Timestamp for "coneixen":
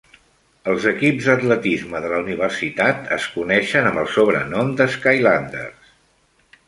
3.37-3.91